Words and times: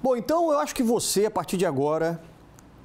Bom, 0.00 0.16
então 0.16 0.52
eu 0.52 0.60
acho 0.60 0.76
que 0.76 0.82
você, 0.82 1.26
a 1.26 1.30
partir 1.30 1.56
de 1.56 1.66
agora, 1.66 2.20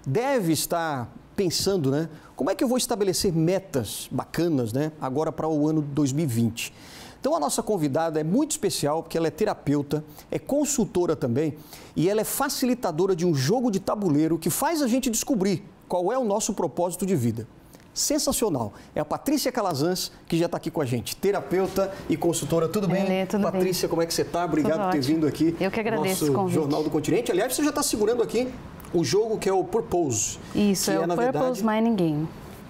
deve 0.04 0.52
estar 0.52 1.08
pensando, 1.36 1.92
né? 1.92 2.10
Como 2.36 2.50
é 2.50 2.56
que 2.56 2.64
eu 2.64 2.68
vou 2.68 2.78
estabelecer 2.78 3.32
metas 3.32 4.08
bacanas, 4.10 4.74
né? 4.74 4.92
Agora 5.00 5.32
para 5.32 5.48
o 5.48 5.68
ano 5.68 5.80
2020. 5.80 6.74
Então 7.20 7.36
a 7.36 7.40
nossa 7.40 7.62
convidada 7.62 8.20
é 8.20 8.24
muito 8.24 8.52
especial 8.52 9.04
porque 9.04 9.16
ela 9.16 9.28
é 9.28 9.32
terapeuta, 9.32 10.04
é 10.32 10.40
consultora 10.40 11.16
também 11.16 11.56
e 11.96 12.10
ela 12.10 12.22
é 12.22 12.24
facilitadora 12.24 13.16
de 13.16 13.28
um 13.28 13.36
jogo 13.36 13.70
de 13.70 13.80
tabuleiro 13.80 14.40
que 14.40 14.50
faz 14.50 14.82
a 14.82 14.88
gente 14.88 15.10
descobrir 15.10 15.64
qual 15.88 16.12
é 16.12 16.18
o 16.18 16.24
nosso 16.24 16.54
propósito 16.56 17.06
de 17.06 17.16
vida 17.16 17.48
sensacional. 17.94 18.74
É 18.96 19.00
a 19.00 19.06
Patrícia 19.06 19.52
Calazans, 19.52 20.12
que 20.28 20.38
já 20.38 20.46
está 20.46 20.58
aqui 20.58 20.72
com 20.72 20.82
a 20.82 20.86
gente, 20.86 21.16
terapeuta 21.16 21.94
e 22.10 22.18
consultora. 22.18 22.68
Tudo 22.68 22.88
bem? 22.88 23.06
Elê, 23.06 23.26
tudo 23.26 23.44
Patrícia, 23.44 23.88
bem. 23.88 23.90
como 23.90 24.02
é 24.02 24.06
que 24.06 24.14
você 24.14 24.24
está? 24.24 24.46
Obrigado 24.46 24.86
por 24.86 24.92
ter 24.92 25.02
vindo 25.02 25.28
aqui. 25.28 25.56
Eu 25.60 25.70
que 25.70 25.80
agradeço 25.80 26.32
nosso 26.32 26.46
o. 26.46 26.50
Jornal 26.50 26.84
do 26.84 26.90
Continente. 26.90 27.32
Aliás, 27.32 27.54
você 27.54 27.64
já 27.64 27.70
está 27.70 27.84
segurando 27.84 28.24
aqui 28.24 28.50
um 28.94 29.04
jogo 29.04 29.38
que 29.38 29.48
é 29.48 29.54
o 29.54 29.64
Purpose. 29.64 30.38
Isso, 30.56 30.92
que 30.92 30.98
é, 30.98 31.00
o 31.00 31.08
Purpose 31.08 31.64
verdade, 31.64 31.64
Mining 31.64 31.96
Game. 31.96 32.28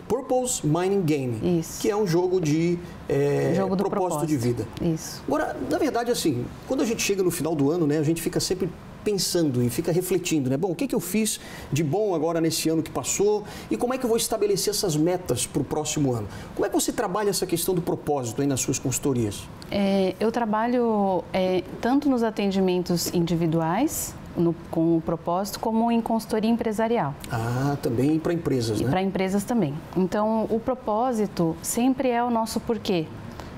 Purpose 0.08 0.66
Mining 0.66 1.02
Game. 1.02 1.60
Isso. 1.60 1.82
Que 1.82 1.90
é 1.90 1.96
um 1.96 2.06
jogo 2.06 2.40
de 2.40 2.78
é, 3.10 3.54
Jogo 3.56 3.76
do 3.76 3.84
propósito, 3.84 4.26
de 4.26 4.38
vida. 4.38 4.68
Isso. 4.82 5.22
Agora, 5.28 5.56
na 5.70 5.78
verdade, 5.78 6.12
assim, 6.12 6.46
quando 6.68 6.82
a 6.82 6.86
gente 6.86 7.02
chega 7.02 7.24
no 7.24 7.32
final 7.32 7.56
do 7.56 7.72
ano, 7.72 7.88
né, 7.88 7.98
a 7.98 8.04
gente 8.04 8.22
fica 8.22 8.40
sempre 8.40 8.70
pensando 9.04 9.62
e 9.64 9.70
fica 9.70 9.92
refletindo, 9.92 10.50
né? 10.50 10.58
Bom, 10.58 10.72
o 10.72 10.76
que, 10.76 10.88
que 10.88 10.96
eu 10.96 11.00
fiz 11.00 11.40
de 11.72 11.84
bom 11.84 12.16
agora 12.16 12.40
nesse 12.40 12.70
ano 12.70 12.82
que 12.82 12.92
passou 12.92 13.44
e 13.70 13.78
como 13.78 13.94
é 13.94 13.98
que 13.98 14.06
eu 14.06 14.08
vou 14.08 14.18
estabelecer 14.18 14.72
essas 14.72 14.96
metas 14.96 15.46
para 15.46 15.62
o 15.62 15.66
próximo 15.66 16.14
ano? 16.14 16.28
Como 16.56 16.66
é 16.66 16.70
que 16.70 16.76
você 16.76 16.92
trabalha 16.92 17.30
essa 17.30 17.46
questão 17.46 17.76
do 17.76 17.82
propósito 17.82 18.42
aí 18.42 18.48
nas 18.48 18.62
suas 18.62 18.80
consultorias? 18.80 19.44
É, 19.70 20.16
eu 20.20 20.32
trabalho 20.32 21.24
é, 21.34 21.64
tanto 21.82 22.10
nos 22.10 22.24
atendimentos 22.24 23.14
individuais, 23.14 24.14
no, 24.36 24.54
com 24.72 24.98
o 24.98 25.02
propósito, 25.02 25.60
como 25.60 25.92
em 25.92 26.02
consultoria 26.02 26.50
empresarial. 26.50 27.14
Ah, 27.32 27.78
também 27.82 28.20
para 28.20 28.34
empresas, 28.34 28.82
né? 28.82 28.90
para 28.90 29.02
empresas 29.02 29.44
também. 29.44 29.74
Então, 29.96 30.48
o 30.50 30.60
propósito 30.60 31.56
sempre 31.62 32.10
é 32.10 32.24
o 32.24 32.30
nosso 32.30 32.60
porquê, 32.60 33.06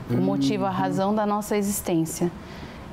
o 0.09 0.17
motivo, 0.17 0.65
a 0.65 0.69
razão 0.69 1.15
da 1.15 1.25
nossa 1.25 1.57
existência. 1.57 2.31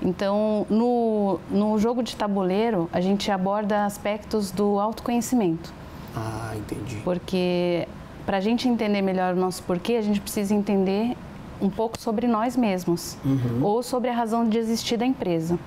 Então, 0.05 0.67
no, 0.69 1.39
no 1.49 1.79
jogo 1.79 2.03
de 2.03 2.17
tabuleiro, 2.17 2.89
a 2.93 3.01
gente 3.01 3.31
aborda 3.31 3.85
aspectos 3.85 4.51
do 4.51 4.81
autoconhecimento. 4.81 5.73
Ah, 6.15 6.53
entendi. 6.57 6.97
Porque 7.05 7.87
para 8.27 8.39
a 8.39 8.41
gente 8.41 8.69
entender 8.69 9.01
melhor 9.01 9.35
o 9.35 9.37
nosso 9.37 9.63
porquê, 9.63 9.95
a 9.95 10.03
gente 10.03 10.21
precisa 10.21 10.55
entender 10.55 11.17
um 11.61 11.71
pouco 11.71 11.99
sobre 12.01 12.27
nós 12.27 12.57
mesmos 12.57 13.17
ou 13.61 13.83
sobre 13.83 14.11
a 14.11 14.15
razão 14.15 14.49
de 14.49 14.59
existir 14.59 14.97
da 14.97 15.07
empresa. 15.07 15.59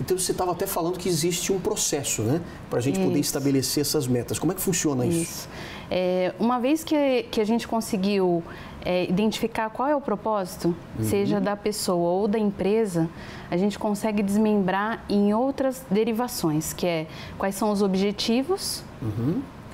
Então 0.00 0.18
você 0.18 0.32
estava 0.32 0.50
até 0.50 0.66
falando 0.66 0.98
que 0.98 1.08
existe 1.08 1.52
um 1.52 1.60
processo, 1.60 2.22
né? 2.22 2.40
Para 2.68 2.80
a 2.80 2.82
gente 2.82 2.98
poder 2.98 3.20
Isso. 3.20 3.28
estabelecer 3.28 3.82
essas 3.82 4.08
metas. 4.08 4.40
Como 4.40 4.50
é 4.50 4.54
que 4.54 4.60
funciona 4.60 5.06
isso? 5.06 5.20
Isso. 5.20 5.48
É, 5.90 6.34
uma 6.38 6.58
vez 6.58 6.82
que, 6.82 7.24
que 7.30 7.40
a 7.40 7.44
gente 7.44 7.68
conseguiu 7.68 8.42
é, 8.84 9.04
identificar 9.04 9.70
qual 9.70 9.88
é 9.88 9.96
o 9.96 10.00
propósito, 10.00 10.74
seja 11.00 11.40
da 11.40 11.56
pessoa 11.56 12.10
ou 12.10 12.28
da 12.28 12.38
empresa, 12.38 13.08
a 13.50 13.56
gente 13.56 13.78
consegue 13.78 14.22
desmembrar 14.22 15.04
em 15.08 15.32
outras 15.32 15.84
derivações, 15.90 16.72
que 16.72 16.86
é 16.86 17.06
quais 17.38 17.54
são 17.54 17.70
os 17.70 17.82
objetivos 17.82 18.84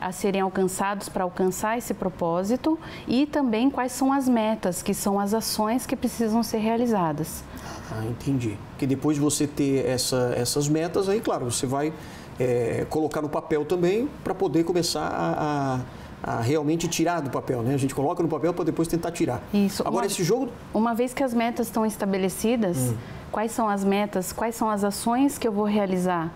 a 0.00 0.12
serem 0.12 0.40
alcançados 0.40 1.08
para 1.08 1.24
alcançar 1.24 1.76
esse 1.76 1.92
propósito 1.92 2.78
e 3.06 3.26
também 3.26 3.68
quais 3.68 3.92
são 3.92 4.12
as 4.12 4.28
metas, 4.28 4.82
que 4.82 4.94
são 4.94 5.20
as 5.20 5.34
ações 5.34 5.84
que 5.84 5.94
precisam 5.94 6.42
ser 6.42 6.58
realizadas. 6.58 7.44
Ah, 7.92 8.04
entendi. 8.06 8.56
Porque 8.70 8.86
depois 8.86 9.16
de 9.16 9.20
você 9.20 9.46
ter 9.46 9.84
essa, 9.84 10.32
essas 10.36 10.68
metas, 10.68 11.08
aí, 11.08 11.20
claro, 11.20 11.50
você 11.50 11.66
vai 11.66 11.92
é, 12.40 12.86
colocar 12.88 13.20
no 13.20 13.28
papel 13.28 13.64
também 13.66 14.08
para 14.24 14.34
poder 14.34 14.64
começar 14.64 15.02
a, 15.06 15.76
a- 15.76 15.80
a 16.22 16.40
realmente 16.40 16.86
tirar 16.88 17.20
do 17.20 17.30
papel, 17.30 17.62
né? 17.62 17.72
A 17.74 17.78
gente 17.78 17.94
coloca 17.94 18.22
no 18.22 18.28
papel 18.28 18.52
para 18.52 18.64
depois 18.64 18.86
tentar 18.88 19.10
tirar. 19.10 19.42
Isso. 19.54 19.82
Agora, 19.82 20.04
Uma- 20.04 20.06
esse 20.06 20.22
jogo 20.24 20.48
Uma 20.74 20.94
vez 20.94 21.14
que 21.14 21.22
as 21.22 21.32
metas 21.32 21.66
estão 21.66 21.84
estabelecidas, 21.86 22.92
quais 23.32 23.52
são 23.52 23.68
as 23.68 23.84
metas, 23.84 24.32
quais 24.32 24.54
são 24.54 24.68
as 24.68 24.84
ações 24.84 25.38
que 25.38 25.46
eu 25.48 25.52
vou 25.52 25.64
realizar 25.64 26.30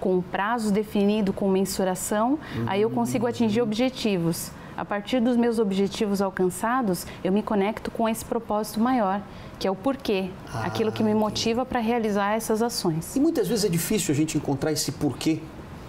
com 0.00 0.14
um 0.16 0.20
prazo 0.22 0.72
definido, 0.72 1.32
com 1.32 1.48
mensuração, 1.48 2.38
aí 2.66 2.82
eu 2.82 2.90
consigo 2.90 3.26
atingir 3.26 3.60
objetivos. 3.62 4.50
A 4.78 4.84
partir 4.84 5.18
dos 5.18 5.36
meus 5.36 5.58
objetivos 5.58 6.22
alcançados, 6.22 7.04
eu 7.24 7.32
me 7.32 7.42
conecto 7.42 7.90
com 7.90 8.08
esse 8.08 8.24
propósito 8.24 8.78
maior, 8.78 9.20
que 9.58 9.66
é 9.66 9.70
o 9.72 9.74
porquê, 9.74 10.30
aquilo 10.62 10.92
que 10.92 11.02
me 11.02 11.12
motiva 11.14 11.66
para 11.66 11.80
realizar 11.80 12.36
essas 12.36 12.62
ações. 12.62 13.16
E 13.16 13.18
muitas 13.18 13.48
vezes 13.48 13.64
é 13.64 13.68
difícil 13.68 14.14
a 14.14 14.16
gente 14.16 14.38
encontrar 14.38 14.70
esse 14.70 14.92
porquê. 14.92 15.40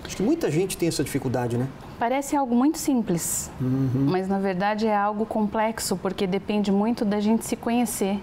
Acho 0.04 0.18
que 0.18 0.24
muita 0.24 0.50
gente 0.50 0.76
tem 0.76 0.88
essa 0.88 1.04
dificuldade, 1.04 1.56
né? 1.56 1.68
Parece 2.00 2.36
algo 2.36 2.56
muito 2.56 2.80
simples, 2.80 3.52
mas 3.60 4.28
na 4.28 4.40
verdade 4.40 4.88
é 4.88 4.98
algo 4.98 5.24
complexo, 5.24 5.96
porque 5.96 6.26
depende 6.26 6.72
muito 6.72 7.06
da 7.06 7.20
gente 7.20 7.46
se 7.46 7.56
conhecer, 7.56 8.20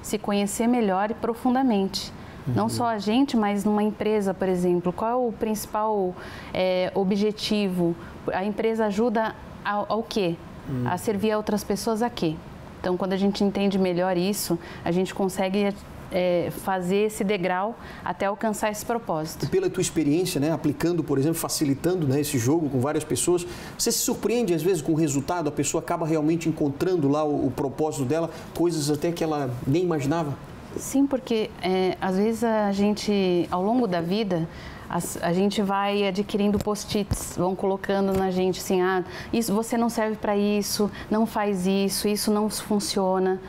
se 0.00 0.16
conhecer 0.16 0.66
melhor 0.66 1.10
e 1.10 1.14
profundamente. 1.14 2.10
Não 2.46 2.70
só 2.70 2.86
a 2.86 2.96
gente, 2.96 3.36
mas 3.36 3.62
numa 3.62 3.82
empresa, 3.82 4.32
por 4.32 4.48
exemplo. 4.48 4.90
Qual 4.90 5.10
é 5.10 5.14
o 5.28 5.30
principal 5.32 6.14
é, 6.54 6.90
objetivo? 6.94 7.94
A 8.32 8.42
empresa 8.42 8.86
ajuda 8.86 9.34
ao, 9.64 9.86
ao 9.88 10.02
quê? 10.02 10.36
A 10.84 10.98
servir 10.98 11.30
a 11.32 11.36
outras 11.38 11.64
pessoas 11.64 12.02
a 12.02 12.10
quê? 12.10 12.36
Então, 12.80 12.96
quando 12.96 13.14
a 13.14 13.16
gente 13.16 13.42
entende 13.42 13.78
melhor 13.78 14.16
isso, 14.16 14.58
a 14.84 14.92
gente 14.92 15.14
consegue 15.14 15.74
é, 16.10 16.50
fazer 16.50 17.06
esse 17.06 17.24
degrau 17.24 17.76
até 18.04 18.26
alcançar 18.26 18.70
esse 18.70 18.84
propósito. 18.84 19.44
E 19.44 19.48
pela 19.48 19.68
tua 19.68 19.80
experiência, 19.80 20.40
né, 20.40 20.52
aplicando, 20.52 21.02
por 21.02 21.18
exemplo, 21.18 21.38
facilitando 21.38 22.06
né, 22.06 22.20
esse 22.20 22.38
jogo 22.38 22.68
com 22.68 22.80
várias 22.80 23.04
pessoas, 23.04 23.46
você 23.76 23.90
se 23.92 23.98
surpreende 23.98 24.54
às 24.54 24.62
vezes 24.62 24.82
com 24.82 24.92
o 24.92 24.94
resultado, 24.94 25.48
a 25.48 25.52
pessoa 25.52 25.82
acaba 25.82 26.06
realmente 26.06 26.48
encontrando 26.48 27.08
lá 27.08 27.24
o, 27.24 27.46
o 27.46 27.50
propósito 27.50 28.04
dela, 28.04 28.30
coisas 28.54 28.90
até 28.90 29.12
que 29.12 29.22
ela 29.22 29.50
nem 29.66 29.82
imaginava? 29.82 30.36
Sim, 30.76 31.06
porque 31.06 31.50
é, 31.62 31.96
às 32.00 32.16
vezes 32.16 32.44
a 32.44 32.70
gente, 32.72 33.48
ao 33.50 33.62
longo 33.62 33.86
da 33.86 34.00
vida, 34.00 34.46
as- 34.88 35.18
a, 35.22 35.32
gente 35.32 35.60
vai 35.62 36.06
adquirindo 36.06 36.58
post-its, 36.58 37.36
vão 37.36 37.54
colocando 37.54 38.12
na 38.12 38.30
gente 38.30 38.60
assim, 38.60 38.80
ah, 38.80 39.04
isso, 39.32 39.52
você 39.54 39.76
não 39.76 39.88
serve 39.88 40.16
para 40.16 40.36
isso, 40.36 40.90
não 41.10 41.26
faz 41.26 41.66
isso, 41.66 42.08
isso 42.08 42.30
não 42.30 42.48
funciona. 42.48 43.40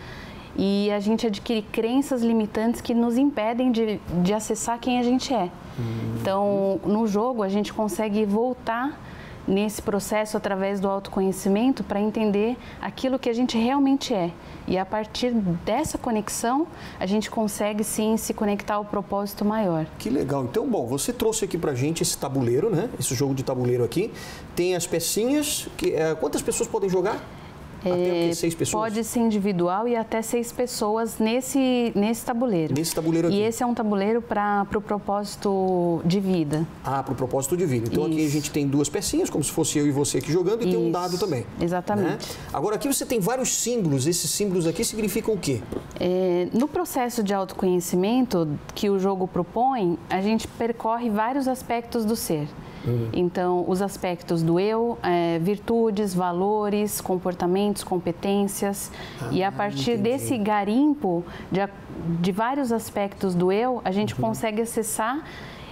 E 0.58 0.92
a 0.92 1.00
gente 1.00 1.26
adquire 1.26 1.62
crenças 1.62 2.22
limitantes 2.22 2.82
que 2.82 2.94
nos 2.94 3.18
impedem 3.18 3.72
de, 3.72 4.00
de 4.22 4.34
acessar 4.34 4.78
quem 4.80 5.00
a 5.00 5.04
gente 5.04 5.34
é. 5.34 5.50
Então, 6.20 6.82
no 6.84 7.08
jogo, 7.08 7.42
a 7.44 7.48
gente 7.48 7.74
consegue 7.74 8.26
voltar 8.26 9.00
nesse 9.50 9.82
processo 9.82 10.38
através 10.38 10.80
do 10.80 10.88
autoconhecimento 10.88 11.84
para 11.84 12.00
entender 12.00 12.56
aquilo 12.80 13.18
que 13.18 13.30
a 13.30 13.34
gente 13.34 13.58
realmente 13.58 14.14
é. 14.14 14.32
E 14.68 14.78
a 14.78 14.86
partir 14.86 15.32
dessa 15.66 15.98
conexão, 15.98 16.68
a 17.00 17.06
gente 17.06 17.32
consegue 17.32 17.84
sim 17.84 18.16
se 18.18 18.34
conectar 18.34 18.76
ao 18.76 18.86
propósito 18.86 19.44
maior. 19.44 19.88
Que 19.98 20.10
legal. 20.10 20.44
Então, 20.44 20.68
bom, 20.68 20.86
você 20.86 21.12
trouxe 21.12 21.46
aqui 21.46 21.58
pra 21.58 21.74
gente 21.74 22.04
esse 22.04 22.18
tabuleiro, 22.18 22.70
né? 22.70 22.90
Esse 23.00 23.16
jogo 23.16 23.34
de 23.34 23.44
tabuleiro 23.44 23.84
aqui. 23.84 24.12
Tem 24.56 24.76
as 24.76 24.86
pecinhas. 24.86 25.68
Que, 25.76 25.94
é, 25.94 26.14
quantas 26.14 26.42
pessoas 26.42 26.70
podem 26.70 26.90
jogar? 26.90 27.39
É, 27.86 28.32
Seis 28.34 28.54
pessoas? 28.56 28.92
Pode 28.92 29.04
ser 29.04 29.20
individual 29.20 29.88
e 29.88 29.96
até 29.96 30.22
seis 30.22 30.52
pessoas 30.52 31.18
nesse, 31.20 31.92
nesse 31.96 32.26
tabuleiro. 32.26 32.74
Nesse 32.76 32.94
tabuleiro 32.94 33.28
aqui. 33.28 33.38
E 33.38 33.42
esse 33.42 33.64
é 33.64 33.66
um 33.66 33.74
tabuleiro 33.74 34.22
para 34.22 34.66
o 34.76 34.82
propósito 34.82 36.02
de 36.06 36.20
vida. 36.20 36.66
Ah, 36.84 37.02
para 37.04 37.14
o 37.14 37.16
propósito 37.16 37.56
de 37.56 37.66
vida. 37.66 37.90
Então 37.92 38.06
aqui 38.06 38.18
a 38.18 38.22
Isso. 38.24 38.34
gente 38.34 38.52
tem 38.52 38.68
duas 38.68 38.90
pecinhas, 38.90 39.30
como 39.30 39.44
se 39.44 39.52
fosse 39.52 39.78
eu 39.78 39.88
e 39.88 39.92
você 39.92 40.18
aqui 40.18 40.32
jogando, 40.32 40.64
e 40.64 40.66
tem 40.70 40.78
um 40.78 40.84
Isso, 40.84 40.92
dado 40.92 41.18
também. 41.18 41.46
exatamente. 41.62 42.08
né? 42.10 42.18
Agora 42.54 42.76
aqui 42.76 42.88
você 42.88 43.06
tem 43.06 43.20
vários 43.20 43.50
símbolos. 43.56 44.08
Esses 44.08 44.30
símbolos 44.30 44.68
aqui 44.68 44.84
significam 44.84 45.34
o 45.34 45.38
quê? 45.38 45.62
É, 46.00 46.48
no 46.54 46.68
processo 46.68 47.24
de 47.24 47.34
autoconhecimento 47.34 48.48
que 48.76 48.90
o 48.90 49.00
jogo 49.00 49.28
propõe, 49.28 49.98
a 50.10 50.22
gente 50.22 50.48
percorre 50.48 51.10
vários 51.10 51.48
aspectos 51.48 52.06
do 52.06 52.16
ser. 52.16 52.48
Então, 53.14 53.66
os 53.68 53.82
aspectos 53.82 54.42
do 54.42 54.60
eu, 54.60 54.98
é, 55.04 55.40
virtudes, 55.40 56.14
valores, 56.14 57.02
comportamentos, 57.02 57.84
competências. 57.84 58.92
e 59.32 59.44
a 59.44 59.52
partir 59.52 59.92
entendi. 59.92 60.10
desse 60.10 60.38
garimpo 60.38 61.24
de, 61.52 61.62
de 62.22 62.32
vários 62.32 62.72
aspectos 62.72 63.36
do 63.36 63.52
eu, 63.52 63.82
a 63.84 63.92
gente 63.92 64.16
consegue 64.16 64.62
acessar 64.62 65.24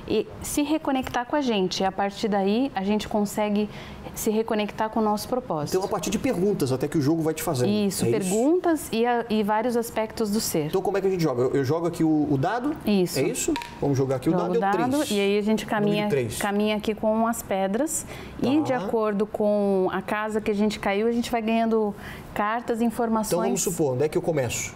e 0.07 0.25
se 0.41 0.61
reconectar 0.61 1.25
com 1.25 1.35
a 1.35 1.41
gente. 1.41 1.81
E 1.81 1.85
a 1.85 1.91
partir 1.91 2.27
daí, 2.27 2.71
a 2.75 2.83
gente 2.83 3.07
consegue 3.07 3.69
se 4.15 4.31
reconectar 4.31 4.89
com 4.89 4.99
o 4.99 5.03
nosso 5.03 5.27
propósito. 5.27 5.75
Então 5.75 5.85
a 5.87 5.91
partir 5.91 6.09
de 6.09 6.17
perguntas 6.17 6.71
até 6.71 6.87
que 6.87 6.97
o 6.97 7.01
jogo 7.01 7.21
vai 7.21 7.35
te 7.35 7.43
fazendo. 7.43 7.69
Isso, 7.69 8.03
É 8.05 8.09
perguntas 8.09 8.89
E, 8.91 9.05
a- 9.05 9.25
e 9.29 9.43
vários 9.43 9.77
aspectos 9.77 10.31
do 10.31 10.39
ser. 10.41 10.65
Então 10.67 10.81
como 10.81 10.97
é 10.97 11.01
que 11.01 11.05
a 11.07 11.09
gente 11.09 11.21
joga? 11.21 11.43
Eu, 11.43 11.51
eu 11.57 11.63
jogo 11.63 11.85
aqui 11.85 12.03
o, 12.03 12.27
o 12.31 12.35
dado? 12.35 12.75
Isso. 12.83 13.19
É 13.19 13.23
isso? 13.23 13.53
Vamos 13.79 13.95
jogar 13.95 14.15
aqui 14.15 14.29
o 14.29 14.31
Joga 14.31 14.43
dado, 14.45 14.51
o 14.53 14.55
é 14.55 14.57
o 14.57 14.61
dado 14.61 14.91
3. 15.05 15.11
e 15.11 15.19
aí 15.19 15.37
a 15.37 15.41
gente 15.43 15.67
caminha, 15.67 16.09
caminha 16.39 16.77
aqui 16.77 16.95
com 16.95 17.27
as 17.27 17.43
pedras 17.43 18.07
e 18.41 18.57
Tá. 18.57 18.63
de 18.63 18.73
acordo 18.73 19.27
com 19.27 19.87
a 19.91 20.01
casa 20.01 20.41
que 20.41 20.49
a 20.49 20.55
gente 20.55 20.79
caiu, 20.79 21.05
a 21.07 21.11
gente 21.11 21.29
vai 21.29 21.41
ganhando 21.43 21.93
cartas, 22.33 22.81
informações. 22.81 23.33
Então 23.33 23.43
vamos 23.43 23.61
supor, 23.61 23.93
onde 23.93 24.03
é 24.05 24.09
que 24.09 24.17
eu 24.17 24.21
começo? 24.23 24.73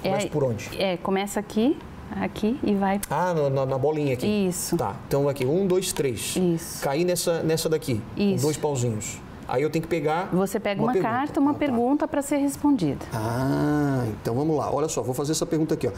Começo 0.00 0.28
por 0.28 0.44
onde? 0.44 0.70
É, 0.80 0.96
começa 0.96 1.40
aqui 1.40 1.76
aqui 2.10 2.58
e 2.62 2.74
vai. 2.74 3.00
Ah, 3.10 3.32
na, 3.34 3.66
na 3.66 3.78
bolinha 3.78 4.14
aqui. 4.14 4.26
Isso. 4.48 4.76
Tá. 4.76 4.96
Então 5.06 5.28
aqui, 5.28 5.44
um, 5.44 5.66
dois, 5.66 5.92
três. 5.92 6.36
Isso. 6.36 6.82
Cair 6.82 7.04
nessa, 7.04 7.42
nessa 7.42 7.68
daqui. 7.68 8.00
Isso. 8.16 8.42
Dois 8.42 8.56
pauzinhos. 8.56 9.18
Aí 9.48 9.62
eu 9.62 9.70
tenho 9.70 9.82
que 9.82 9.88
pegar. 9.88 10.28
Você 10.32 10.60
pega 10.60 10.80
uma, 10.80 10.92
pergunta. 10.92 11.12
carta, 11.12 11.40
uma 11.40 11.50
Ah, 11.50 11.54
tá. 11.54 11.58
pergunta 11.58 12.06
para 12.08 12.22
ser 12.22 12.36
respondida. 12.36 13.04
Ah, 13.12 14.04
então 14.20 14.32
vamos 14.34 14.56
lá. 14.56 14.72
Olha 14.72 14.88
só, 14.88 15.02
vou 15.02 15.12
fazer 15.14 15.32
essa 15.32 15.44
pergunta 15.44 15.74
aqui. 15.74 15.88
Ó. 15.88 15.92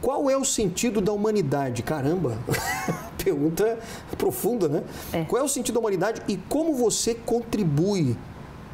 Qual 0.00 0.30
é 0.30 0.36
o 0.36 0.44
sentido 0.44 1.00
da 1.02 1.12
humanidade? 1.12 1.82
Caramba, 1.82 2.38
pergunta 3.22 3.78
profunda, 4.16 4.68
né? 4.68 4.82
É. 5.12 5.24
Qual 5.24 5.40
é 5.40 5.44
o 5.44 5.48
sentido 5.48 5.74
da 5.74 5.80
humanidade 5.80 6.22
e 6.28 6.36
como 6.48 6.74
você 6.74 7.14
contribui 7.14 8.16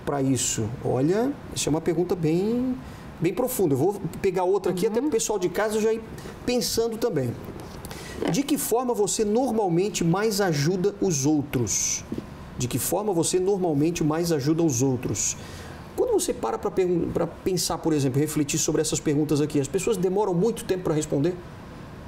para 0.06 0.22
isso? 0.22 0.68
Olha, 0.84 1.32
isso 1.54 1.68
é 1.68 1.70
uma 1.70 1.80
pergunta 1.80 2.14
bem, 2.14 2.76
bem 3.20 3.34
profunda. 3.34 3.74
Eu 3.74 3.78
vou 3.78 4.00
pegar 4.22 4.44
outra 4.44 4.72
aqui, 4.72 4.86
até 4.86 5.00
para 5.00 5.08
o 5.08 5.10
pessoal 5.10 5.38
de 5.38 5.48
casa 5.48 5.80
já 5.80 5.92
ir 5.92 6.02
pensando 6.44 6.96
também. 6.96 7.32
De 8.30 8.42
que 8.42 8.58
forma 8.58 8.92
você 8.92 9.24
normalmente 9.24 10.04
mais 10.04 10.40
ajuda 10.40 10.94
os 11.00 11.26
outros? 11.26 12.04
De 12.58 12.68
que 12.68 12.78
forma 12.78 13.12
você 13.12 13.40
normalmente 13.40 14.04
mais 14.04 14.30
ajuda 14.30 14.62
os 14.62 14.82
outros? 14.82 15.36
Quando 15.96 16.12
você 16.12 16.32
para 16.32 16.58
para 16.58 17.26
pensar, 17.26 17.78
por 17.78 17.92
exemplo, 17.92 18.20
refletir 18.20 18.58
sobre 18.58 18.80
essas 18.80 19.00
perguntas 19.00 19.40
aqui, 19.40 19.58
as 19.58 19.68
pessoas 19.68 19.96
demoram 19.96 20.34
muito 20.34 20.64
tempo 20.64 20.84
para 20.84 20.94
responder? 20.94 21.34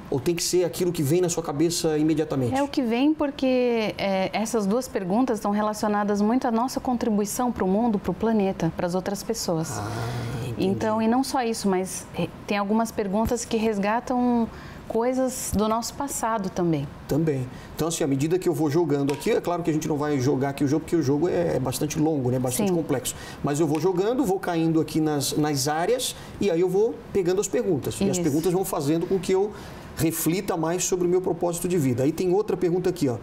Ou 0.09 0.19
tem 0.19 0.35
que 0.35 0.43
ser 0.43 0.63
aquilo 0.63 0.91
que 0.91 1.01
vem 1.01 1.21
na 1.21 1.29
sua 1.29 1.41
cabeça 1.41 1.97
imediatamente? 1.97 2.55
É 2.55 2.61
o 2.61 2.67
que 2.67 2.83
vem 2.83 3.15
porque 3.15 3.95
é, 3.97 4.29
essas 4.31 4.67
duas 4.67 4.87
perguntas 4.87 5.39
estão 5.39 5.49
relacionadas 5.49 6.21
muito 6.21 6.47
à 6.47 6.51
nossa 6.51 6.79
contribuição 6.79 7.51
para 7.51 7.63
o 7.63 7.67
mundo, 7.67 7.97
para 7.97 8.11
o 8.11 8.13
planeta, 8.13 8.71
para 8.77 8.85
as 8.85 8.93
outras 8.93 9.23
pessoas. 9.23 9.79
Ah, 9.79 10.32
entendi. 10.53 10.67
então, 10.69 11.01
e 11.01 11.07
não 11.07 11.23
só 11.23 11.43
isso, 11.43 11.67
mas 11.67 12.05
é, 12.17 12.27
tem 12.47 12.57
algumas 12.57 12.91
perguntas 12.91 13.45
que 13.45 13.57
resgatam 13.57 14.47
coisas 14.87 15.51
do 15.55 15.67
nosso 15.67 15.93
passado 15.93 16.49
também. 16.49 16.87
Também. 17.07 17.47
Então, 17.75 17.87
assim, 17.87 18.03
à 18.03 18.07
medida 18.07 18.37
que 18.37 18.47
eu 18.47 18.53
vou 18.53 18.69
jogando 18.69 19.13
aqui, 19.13 19.31
é 19.31 19.41
claro 19.41 19.63
que 19.63 19.69
a 19.69 19.73
gente 19.73 19.87
não 19.87 19.97
vai 19.97 20.19
jogar 20.19 20.49
aqui 20.49 20.63
o 20.63 20.67
jogo, 20.67 20.81
porque 20.81 20.95
o 20.95 21.01
jogo 21.01 21.27
é 21.29 21.59
bastante 21.59 21.97
longo, 21.97 22.29
né? 22.29 22.39
Bastante 22.39 22.69
Sim. 22.69 22.75
complexo. 22.75 23.15
Mas 23.43 23.59
eu 23.59 23.67
vou 23.67 23.79
jogando, 23.79 24.23
vou 24.23 24.39
caindo 24.39 24.79
aqui 24.79 24.99
nas, 24.99 25.33
nas 25.33 25.67
áreas 25.67 26.15
e 26.39 26.51
aí 26.51 26.59
eu 26.59 26.69
vou 26.69 26.95
pegando 27.11 27.41
as 27.41 27.47
perguntas. 27.47 27.99
E 27.99 28.03
as 28.03 28.11
Isso. 28.11 28.21
perguntas 28.21 28.51
vão 28.51 28.65
fazendo 28.65 29.07
com 29.07 29.17
que 29.19 29.31
eu 29.31 29.51
reflita 29.95 30.57
mais 30.57 30.83
sobre 30.83 31.07
o 31.07 31.09
meu 31.09 31.21
propósito 31.21 31.67
de 31.67 31.77
vida. 31.77 32.03
Aí 32.03 32.11
tem 32.11 32.33
outra 32.33 32.57
pergunta 32.57 32.89
aqui, 32.89 33.07
ó. 33.07 33.17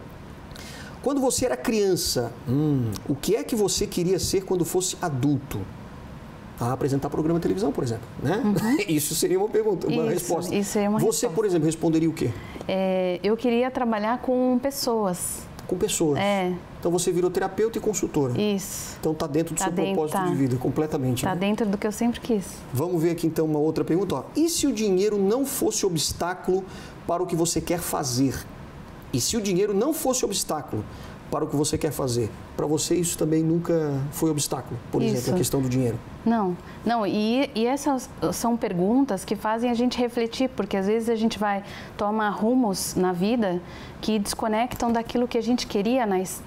Quando 1.01 1.19
você 1.19 1.45
era 1.45 1.57
criança, 1.57 2.31
hum, 2.47 2.91
o 3.09 3.15
que 3.15 3.35
é 3.35 3.43
que 3.43 3.55
você 3.55 3.87
queria 3.87 4.19
ser 4.19 4.45
quando 4.45 4.63
fosse 4.63 4.95
adulto? 5.01 5.59
Ah, 6.63 6.73
apresentar 6.73 7.09
programa 7.09 7.39
de 7.39 7.43
televisão, 7.43 7.71
por 7.71 7.83
exemplo, 7.83 8.03
né? 8.21 8.39
Isso 8.87 9.15
seria 9.15 9.39
uma 9.39 9.49
pergunta, 9.49 9.87
uma 9.87 9.95
Uhum. 10.03 10.03
Isso, 10.05 10.13
resposta. 10.13 10.55
isso 10.55 10.69
seria 10.73 10.89
uma 10.89 10.99
Você, 10.99 11.05
resposta. 11.25 11.29
por 11.35 11.45
exemplo, 11.45 11.65
responderia 11.65 12.07
o 12.09 12.13
quê? 12.13 12.29
É, 12.67 13.19
eu 13.23 13.35
queria 13.35 13.71
trabalhar 13.71 14.19
com 14.19 14.59
pessoas. 14.61 15.39
Com 15.67 15.75
pessoas. 15.75 16.19
É, 16.19 16.53
Então 16.79 16.91
você 16.91 17.11
virou 17.11 17.31
terapeuta 17.31 17.79
e 17.79 17.81
consultora. 17.81 18.39
isso. 18.39 18.95
Então 18.99 19.11
está 19.11 19.25
dentro 19.25 19.55
do 19.55 19.57
Tá 19.57 19.65
seu 19.65 19.73
dentro, 19.73 19.93
propósito 19.93 20.17
tá. 20.17 20.25
de 20.27 20.35
vida, 20.35 20.55
completamente. 20.57 21.17
Está 21.17 21.33
né? 21.33 21.39
dentro 21.39 21.65
do 21.65 21.77
que 21.79 21.87
eu 21.87 21.91
sempre 21.91 22.19
quis. 22.19 22.45
Vamos 22.71 23.01
ver 23.01 23.09
aqui 23.11 23.25
então 23.25 23.45
uma 23.47 23.57
outra 23.59 23.83
pergunta. 23.83 24.15
Ó. 24.15 24.23
E 24.35 24.47
se 24.47 24.67
o 24.67 24.71
dinheiro 24.71 25.17
não 25.17 25.45
fosse 25.45 25.83
obstáculo 25.85 26.63
para 27.07 27.23
o 27.23 27.25
que 27.25 27.35
você 27.35 27.59
quer 27.59 27.79
fazer? 27.79 28.35
E 29.13 29.19
se 29.19 29.35
o 29.35 29.41
dinheiro 29.41 29.73
não 29.73 29.93
fosse 29.93 30.23
obstáculo 30.23 30.83
para 31.31 31.45
o 31.45 31.47
que 31.47 31.55
você 31.55 31.77
quer 31.77 31.91
fazer? 31.91 32.29
Para 32.57 32.67
você 32.67 32.93
isso 32.93 33.17
também 33.17 33.41
nunca 33.41 33.99
foi 34.11 34.29
obstáculo, 34.29 34.77
por 34.91 35.01
Isso. 35.01 35.15
exemplo, 35.15 35.35
a 35.35 35.37
questão 35.37 35.61
do 35.61 35.69
dinheiro. 35.69 35.97
Não, 36.25 36.55
não, 36.85 37.07
e, 37.07 37.49
e 37.55 37.65
essas 37.65 38.09
são 38.33 38.55
perguntas 38.57 39.23
que 39.25 39.35
fazem 39.35 39.71
a 39.71 39.73
gente 39.73 39.97
refletir, 39.97 40.49
porque 40.49 40.75
às 40.77 40.85
vezes 40.85 41.09
a 41.09 41.15
gente 41.15 41.39
vai 41.39 41.63
tomar 41.97 42.29
rumos 42.31 42.93
na 42.95 43.13
vida 43.13 43.61
que 44.01 44.19
desconectam 44.19 44.91
daquilo 44.91 45.27
que 45.27 45.37
a 45.37 45.41
gente 45.41 45.65
queria 45.65 46.05
na, 46.05 46.19
es- 46.19 46.43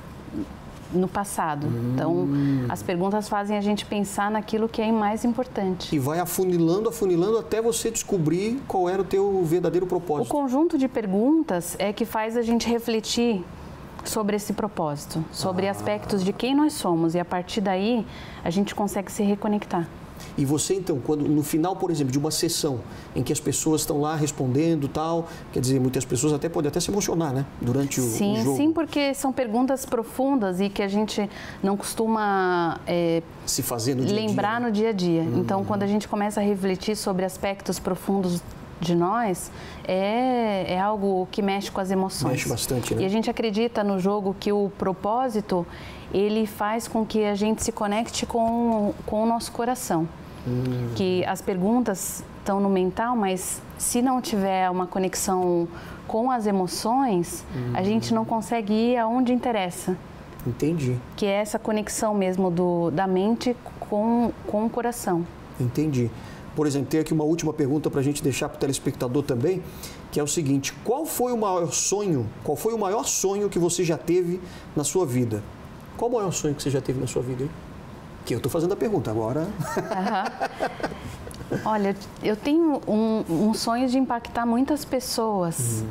no 0.93 1.09
passado. 1.09 1.67
Então, 1.93 2.29
as 2.69 2.81
perguntas 2.81 3.29
fazem 3.29 3.57
a 3.57 3.61
gente 3.61 3.85
pensar 3.85 4.31
naquilo 4.31 4.69
que 4.69 4.81
é 4.81 4.93
mais 4.93 5.25
importante. 5.25 5.93
E 5.97 5.99
vai 5.99 6.21
afunilando, 6.21 6.89
afunilando 6.89 7.37
até 7.39 7.61
você 7.61 7.91
descobrir 7.91 8.61
qual 8.69 8.89
era 8.89 9.03
o 9.03 9.05
teu 9.05 9.43
verdadeiro 9.43 9.87
O 9.87 9.89
propósito. 9.89 10.29
conjunto 10.31 10.79
de 10.79 10.87
perguntas 10.87 11.75
é 11.81 11.93
que 11.93 12.05
faz 12.05 12.37
a 12.37 12.43
gente 12.43 12.69
refletir 12.69 13.43
sobre 14.09 14.37
esse 14.37 14.53
propósito, 14.53 15.25
sobre 15.33 15.69
aspectos 15.69 16.25
de 16.25 16.33
quem 16.33 16.55
nós 16.55 16.73
somos, 16.73 17.15
e 17.15 17.19
a 17.19 17.25
partir 17.25 17.61
daí 17.61 18.07
a 18.43 18.51
gente 18.51 18.75
consegue 18.75 19.11
se 19.11 19.23
reconectar. 19.23 19.89
E 20.37 20.45
você 20.45 20.75
então, 20.75 20.99
quando 21.01 21.29
no 21.29 21.43
final, 21.43 21.77
por 21.77 21.91
exemplo, 21.91 22.13
de 22.13 22.19
uma 22.19 22.31
sessão 22.31 22.81
em 23.15 23.23
que 23.23 23.33
as 23.33 23.41
pessoas 23.41 23.83
estão 23.83 24.01
lá 24.01 24.17
respondendo 24.17 24.89
tal, 24.89 25.29
quer 25.53 25.61
dizer, 25.61 25.81
muitas 25.81 26.05
pessoas 26.05 26.33
até 26.33 26.49
podem 26.49 26.69
até 26.69 26.81
se 26.81 26.91
emocionar, 26.91 27.33
né? 27.33 27.45
Durante 27.61 28.01
o, 28.01 28.05
o 28.05 28.07
Sim, 28.07 28.43
jogo. 28.43 28.57
sim, 28.57 28.73
porque 28.73 29.15
são 29.15 29.33
perguntas 29.33 29.85
profundas 29.85 30.61
e 30.61 30.69
que 30.69 30.83
a 30.83 30.89
gente 30.89 31.29
não 31.63 31.77
costuma 31.77 32.81
é, 32.87 33.23
Se 33.47 33.63
fazer 33.63 33.95
no 33.95 34.05
dia 34.05 34.15
dia, 34.17 34.27
lembrar 34.27 34.61
né? 34.61 34.67
no 34.67 34.73
dia 34.73 34.91
a 34.91 34.93
dia. 34.93 35.23
Então, 35.37 35.65
quando 35.65 35.83
a 35.83 35.87
gente 35.87 36.09
começa 36.09 36.41
a 36.41 36.45
refletir 36.45 36.97
sobre 36.97 37.25
aspectos 37.25 37.79
profundos 37.79 38.43
de 38.85 38.95
nós, 38.95 39.51
é, 39.87 40.75
é 40.75 40.81
algo 40.81 41.27
que 41.31 41.43
mexe 41.43 41.71
com 41.71 41.81
as 41.81 41.91
emoções. 41.91 42.33
Mexe 42.33 42.49
bastante, 42.49 42.95
né? 42.95 43.03
E 43.03 43.05
a 43.05 43.09
gente 43.09 43.29
acredita 43.31 43.83
no 43.83 43.99
jogo 43.99 44.37
que 44.39 44.53
o 44.53 44.71
propósito, 44.79 45.67
ele 46.13 46.47
faz 46.47 46.87
com 46.87 47.05
que 47.05 47.25
a 47.25 47.35
gente 47.35 47.63
se 47.65 47.73
conecte 47.73 48.25
com, 48.27 48.93
com 49.07 49.23
o 49.23 49.27
nosso 49.27 49.51
coração. 49.51 50.07
Hum. 50.47 50.91
Que 50.95 51.25
as 51.25 51.41
perguntas 51.41 52.23
estão 52.39 52.61
no 52.61 52.69
mental, 52.69 53.17
mas 53.17 53.63
se 53.79 54.03
não 54.03 54.21
tiver 54.21 54.71
uma 54.71 54.87
conexão 54.87 55.67
com 56.07 56.31
as 56.31 56.47
emoções, 56.47 57.45
a 57.75 57.81
Hum. 57.81 57.85
gente 57.85 58.13
não 58.13 58.25
consegue 58.27 58.73
ir 58.75 58.99
aonde 58.99 59.33
interessa 59.33 59.97
Entendi, 60.47 60.99
que 61.17 61.25
é 61.25 61.37
essa 61.41 61.59
conexão 61.59 62.13
mesmo 62.15 62.51
do, 62.51 62.91
da 62.91 63.07
mente 63.07 63.57
com, 63.81 64.31
com 64.47 64.67
o 64.67 64.71
coração. 64.71 65.25
entendi. 65.59 66.11
Por 66.55 66.67
exemplo, 66.67 66.89
tem 66.89 67.01
aqui 67.01 67.13
uma 67.13 67.25
última 67.25 67.53
pergunta 67.53 67.91
para 67.91 68.01
a 68.01 68.03
gente 68.03 68.23
deixar 68.23 68.49
para 68.49 68.57
o 68.57 68.61
telespectador 68.61 69.23
também, 69.23 69.63
que 70.13 70.21
é 70.21 70.23
o 70.23 70.27
seguinte: 70.27 70.73
qual 70.85 71.05
foi 71.05 71.33
o 71.33 71.37
maior 71.37 71.73
sonho? 71.73 72.27
Qual 72.45 72.57
foi 72.57 72.73
o 72.75 72.79
maior 72.79 73.05
sonho 73.05 73.49
que 73.49 73.59
você 73.59 73.83
já 73.85 73.99
teve 73.99 74.41
na 74.77 74.85
sua 74.85 75.05
vida? 75.05 75.43
Qual 75.97 76.11
o 76.11 76.15
maior 76.15 76.31
sonho 76.33 76.55
que 76.55 76.63
você 76.63 76.71
já 76.71 76.81
teve 76.81 77.01
na 77.01 77.07
sua 77.07 77.23
vida? 77.23 77.43
Hein? 77.45 77.51
Que 78.25 78.35
eu 78.35 78.39
estou 78.39 78.51
fazendo 78.51 78.73
a 78.73 78.77
pergunta 78.77 79.11
agora. 79.11 79.47
Olha, 81.65 81.95
eu 82.23 82.37
tenho 82.37 82.81
um, 82.89 83.25
um 83.49 83.55
sonho 83.55 83.89
de 83.89 83.99
impactar 83.99 84.47
muitas 84.47 84.85
pessoas 84.85 85.83
am- 85.83 85.89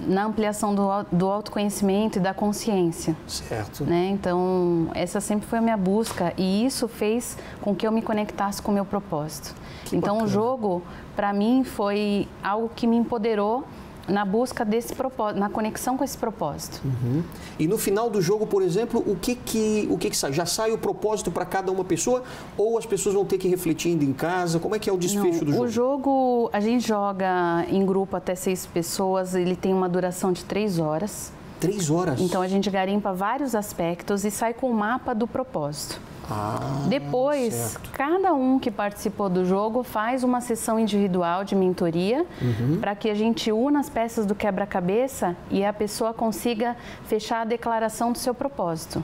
na 0.00 0.24
ampliação 0.24 0.74
do, 0.74 0.88
do 1.10 1.26
autoconhecimento 1.28 2.18
e 2.18 2.20
da 2.20 2.32
consciência. 2.32 3.16
Certo. 3.26 3.84
Né? 3.84 4.10
Então, 4.10 4.88
essa 4.94 5.20
sempre 5.20 5.46
foi 5.46 5.58
a 5.58 5.62
minha 5.62 5.76
busca 5.76 6.32
e 6.36 6.64
isso 6.64 6.88
fez 6.88 7.36
com 7.60 7.74
que 7.74 7.86
eu 7.86 7.92
me 7.92 8.02
conectasse 8.02 8.62
com 8.62 8.70
o 8.70 8.74
meu 8.74 8.84
propósito. 8.84 9.54
Que 9.84 9.96
então, 9.96 10.14
bacana. 10.14 10.24
o 10.24 10.28
jogo, 10.28 10.82
para 11.14 11.32
mim, 11.32 11.64
foi 11.64 12.28
algo 12.42 12.70
que 12.74 12.86
me 12.86 12.96
empoderou 12.96 13.64
na 14.08 14.24
busca 14.24 14.64
desse 14.64 14.94
propósito, 14.94 15.38
na 15.38 15.48
conexão 15.48 15.96
com 15.96 16.04
esse 16.04 16.16
propósito. 16.16 16.80
Uhum. 16.84 17.22
E 17.58 17.66
no 17.66 17.78
final 17.78 18.08
do 18.08 18.20
jogo, 18.20 18.46
por 18.46 18.62
exemplo, 18.62 19.02
o 19.06 19.16
que 19.16 19.34
que, 19.34 19.88
o 19.90 19.98
que, 19.98 20.10
que 20.10 20.16
sai? 20.16 20.32
Já 20.32 20.46
sai 20.46 20.72
o 20.72 20.78
propósito 20.78 21.30
para 21.30 21.44
cada 21.44 21.72
uma 21.72 21.84
pessoa 21.84 22.22
ou 22.56 22.78
as 22.78 22.86
pessoas 22.86 23.14
vão 23.14 23.24
ter 23.24 23.38
que 23.38 23.48
refletir 23.48 23.90
ainda 23.90 24.04
em 24.04 24.12
casa? 24.12 24.58
Como 24.58 24.74
é 24.74 24.78
que 24.78 24.88
é 24.88 24.92
o 24.92 24.96
desfecho 24.96 25.44
do 25.44 25.46
Não, 25.46 25.52
jogo? 25.52 25.64
O 25.64 25.68
jogo, 25.68 26.50
a 26.52 26.60
gente 26.60 26.86
joga 26.86 27.64
em 27.68 27.84
grupo 27.84 28.16
até 28.16 28.34
seis 28.34 28.66
pessoas, 28.66 29.34
ele 29.34 29.56
tem 29.56 29.72
uma 29.72 29.88
duração 29.88 30.32
de 30.32 30.44
três 30.44 30.78
horas. 30.78 31.32
Três 31.60 31.90
horas. 31.90 32.20
Então 32.20 32.42
a 32.42 32.48
gente 32.48 32.70
garimpa 32.70 33.12
vários 33.12 33.54
aspectos 33.54 34.24
e 34.24 34.30
sai 34.30 34.52
com 34.52 34.70
o 34.70 34.74
mapa 34.74 35.14
do 35.14 35.26
propósito. 35.26 36.00
Ah, 36.28 36.58
Depois, 36.88 37.54
certo. 37.54 37.90
cada 37.92 38.32
um 38.34 38.58
que 38.58 38.70
participou 38.70 39.28
do 39.28 39.44
jogo 39.44 39.82
faz 39.84 40.24
uma 40.24 40.40
sessão 40.40 40.78
individual 40.78 41.44
de 41.44 41.54
mentoria 41.54 42.26
Uhum. 42.42 42.78
para 42.80 42.94
que 42.96 43.08
a 43.08 43.14
gente 43.14 43.52
una 43.52 43.78
as 43.80 43.88
peças 43.88 44.26
do 44.26 44.34
quebra-cabeça 44.34 45.36
e 45.50 45.64
a 45.64 45.72
pessoa 45.72 46.12
consiga 46.12 46.76
fechar 47.04 47.42
a 47.42 47.44
declaração 47.44 48.10
do 48.10 48.18
seu 48.18 48.34
propósito. 48.34 49.02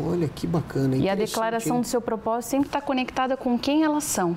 Olha 0.00 0.28
que 0.28 0.46
bacana. 0.46 0.96
E 0.96 1.08
a 1.08 1.14
declaração 1.14 1.76
hein? 1.76 1.82
do 1.82 1.86
seu 1.86 2.00
propósito 2.00 2.50
sempre 2.50 2.68
está 2.68 2.80
conectada 2.80 3.36
com 3.36 3.58
quem 3.58 3.84
elas 3.84 4.04
são. 4.04 4.36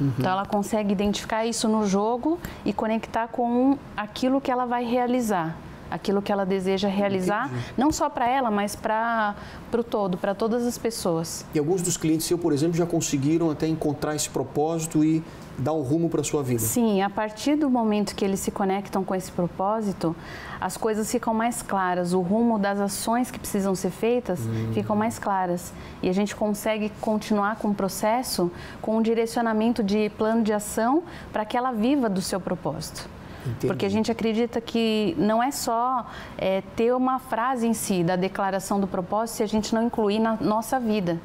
Uhum. 0.00 0.12
Então 0.18 0.30
ela 0.30 0.44
consegue 0.46 0.92
identificar 0.92 1.46
isso 1.46 1.68
no 1.68 1.86
jogo 1.86 2.38
e 2.64 2.72
conectar 2.72 3.28
com 3.28 3.78
aquilo 3.96 4.40
que 4.40 4.50
ela 4.50 4.66
vai 4.66 4.84
realizar, 4.84 5.56
aquilo 5.90 6.20
que 6.22 6.32
ela 6.32 6.44
deseja 6.44 6.88
realizar, 6.88 7.50
não 7.76 7.92
só 7.92 8.08
para 8.08 8.28
ela, 8.28 8.50
mas 8.50 8.74
para 8.74 9.34
o 9.72 9.82
todo, 9.82 10.16
para 10.16 10.34
todas 10.34 10.66
as 10.66 10.78
pessoas. 10.78 11.44
E 11.54 11.58
alguns 11.58 11.82
dos 11.82 11.96
clientes 11.96 12.26
seu, 12.26 12.38
por 12.38 12.52
exemplo, 12.52 12.76
já 12.76 12.86
conseguiram 12.86 13.50
até 13.50 13.66
encontrar 13.66 14.14
esse 14.14 14.28
propósito 14.28 15.04
e 15.04 15.22
dar 15.58 15.72
um 15.72 15.82
rumo 15.82 16.08
para 16.08 16.20
a 16.20 16.24
sua 16.24 16.42
vida. 16.42 16.60
Sim, 16.60 17.02
a 17.02 17.08
partir 17.08 17.56
do 17.56 17.70
momento 17.70 18.14
que 18.14 18.24
eles 18.24 18.40
se 18.40 18.50
conectam 18.50 19.02
com 19.02 19.14
esse 19.14 19.32
propósito, 19.32 20.14
as 20.60 20.76
coisas 20.76 21.10
ficam 21.10 21.32
mais 21.32 21.62
claras, 21.62 22.12
o 22.12 22.20
rumo 22.20 22.58
das 22.58 22.78
ações 22.78 23.30
que 23.30 23.38
precisam 23.38 23.74
ser 23.74 23.90
feitas 23.90 24.40
ficam 24.72 24.96
mais 24.96 25.18
claras. 25.18 25.72
E 26.02 26.08
a 26.08 26.12
gente 26.12 26.34
consegue 26.34 26.90
continuar 27.00 27.56
com 27.56 27.68
o 27.68 27.74
processo 27.74 28.50
com 28.82 28.96
um 28.98 29.02
direcionamento 29.02 29.82
de 29.82 30.10
plano 30.10 30.42
de 30.42 30.52
ação 30.52 31.02
para 31.32 31.44
que 31.44 31.56
ela 31.56 31.72
viva 31.72 32.08
do 32.08 32.20
seu 32.20 32.40
propósito. 32.40 33.08
Entendi. 33.46 33.66
Porque 33.66 33.86
a 33.86 33.88
gente 33.88 34.10
acredita 34.10 34.60
que 34.60 35.14
não 35.18 35.42
é 35.42 35.50
só 35.50 36.06
é, 36.36 36.62
ter 36.74 36.94
uma 36.94 37.18
frase 37.18 37.66
em 37.66 37.74
si 37.74 38.02
da 38.02 38.16
declaração 38.16 38.80
do 38.80 38.86
propósito 38.86 39.36
se 39.36 39.42
a 39.42 39.46
gente 39.46 39.74
não 39.74 39.84
incluir 39.84 40.18
na 40.18 40.36
nossa 40.40 40.78
vida. 40.80 41.18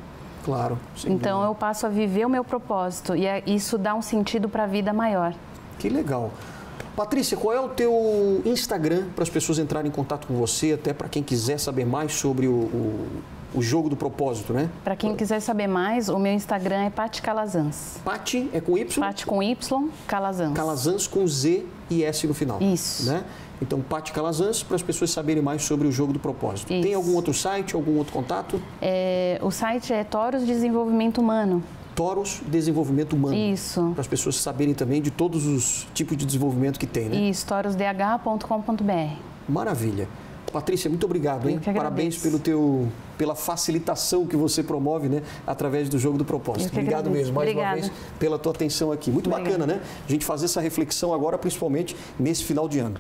Claro. 0.44 0.78
Então 1.06 1.40
dúvida. 1.40 1.52
eu 1.52 1.56
passo 1.56 1.86
a 1.86 1.90
viver 1.90 2.26
o 2.26 2.30
meu 2.30 2.44
propósito 2.44 3.16
e 3.16 3.26
é, 3.26 3.44
isso 3.46 3.78
dá 3.78 3.94
um 3.94 4.02
sentido 4.02 4.50
para 4.50 4.64
a 4.64 4.68
vida 4.68 4.92
maior. 4.94 5.34
Que 5.78 5.90
legal. 5.90 6.32
Patrícia, 6.96 7.38
qual 7.38 7.56
é 7.56 7.60
o 7.60 7.70
teu 7.70 8.42
Instagram 8.46 9.08
para 9.16 9.24
as 9.24 9.30
pessoas 9.30 9.58
entrarem 9.60 9.90
em 9.90 9.94
contato 9.94 10.28
com 10.28 10.36
você, 10.36 10.74
até 10.74 10.94
para 10.94 11.08
quem 11.08 11.24
quiser 11.24 11.58
saber 11.58 11.86
mais 11.86 12.14
sobre 12.14 12.48
o, 12.48 12.54
o, 12.54 13.08
o 13.54 13.62
jogo 13.62 13.90
do 13.90 13.96
propósito, 13.96 14.54
né? 14.54 14.70
Para 14.84 14.96
quem 14.96 15.16
quiser 15.16 15.40
saber 15.40 15.68
mais, 15.68 16.10
o 16.10 16.18
meu 16.18 16.34
Instagram 16.34 16.84
é 16.86 16.90
Pati 16.90 17.22
Calazans. 17.22 18.00
Pati 18.04 18.50
é 18.54 18.62
com 18.62 18.78
Y? 18.78 19.00
Pati 19.00 19.26
com 19.26 19.44
Y, 19.44 19.90
Calazans. 20.08 20.54
Calazans 20.54 21.08
com 21.08 21.28
Z 21.28 21.66
e 21.90 22.04
S 22.04 22.26
no 22.28 22.34
final. 22.34 22.62
Isso. 22.62 23.12
Né? 23.12 23.24
Então, 23.62 23.80
Pati 23.80 24.12
Calazans, 24.12 24.64
para 24.64 24.76
as 24.76 24.82
pessoas 24.82 25.12
saberem 25.12 25.44
mais 25.44 25.64
sobre 25.64 25.88
o 25.88 25.92
jogo 25.92 26.12
do 26.14 26.20
propósito. 26.20 26.74
Isso. 26.74 26.82
Tem 26.82 26.94
algum 26.94 27.14
outro 27.14 27.34
site, 27.34 27.76
algum 27.76 27.98
outro 27.98 28.12
contato? 28.12 28.60
É, 28.82 29.40
o 29.44 29.52
site 29.52 29.94
é 29.94 30.04
Toros 30.04 30.46
Desenvolvimento 30.46 31.20
Humano. 31.22 31.62
Toros 31.94 32.42
Desenvolvimento 32.48 33.14
Humano. 33.14 33.36
Isso. 33.36 33.92
Para 33.94 34.02
as 34.02 34.08
pessoas 34.08 34.38
saberem 34.38 34.74
também 34.74 35.02
de 35.02 35.12
todos 35.12 35.46
os 35.46 35.86
tipos 35.94 36.18
de 36.18 36.26
desenvolvimento 36.26 36.80
que 36.80 36.88
tem, 36.88 37.10
né? 37.10 37.18
Isso, 37.18 37.46
torosdh.com.br. 37.46 39.16
Maravilha. 39.48 40.08
Patrícia, 40.52 40.90
muito 40.90 41.06
obrigado, 41.06 41.50
hein? 41.50 41.60
Parabéns 41.64 42.18
pelo 42.18 42.38
teu, 42.40 42.88
pela 43.18 43.36
facilitação 43.36 44.26
que 44.26 44.36
você 44.36 44.62
promove, 44.62 45.08
né? 45.08 45.22
Através 45.48 45.90
do 45.90 45.98
jogo 45.98 46.18
do 46.18 46.26
propósito. 46.26 46.72
Obrigado 46.72 47.08
agradeço. 47.08 47.18
mesmo, 47.26 47.36
mais 47.36 47.50
Obrigada. 47.50 47.76
uma 47.78 47.82
vez, 47.82 47.92
pela 48.20 48.38
tua 48.38 48.52
atenção 48.52 48.92
aqui. 48.92 49.10
Muito 49.10 49.30
Obrigada. 49.30 49.58
bacana, 49.58 49.80
né? 49.80 49.82
A 50.08 50.12
gente 50.12 50.26
fazer 50.26 50.46
essa 50.46 50.62
reflexão 50.62 51.14
agora, 51.14 51.38
principalmente 51.38 51.96
nesse 52.20 52.44
final 52.44 52.68
de 52.68 52.80
ano. 52.80 52.98